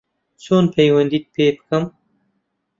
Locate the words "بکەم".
1.57-1.83